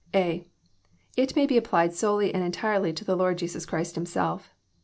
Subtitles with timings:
[0.13, 0.31] JOHN, CHAP.
[0.31, 0.33] xn.
[1.19, 4.49] 851 (a) It may be applied solely and entirely to the Lord Jesns Christ Himself.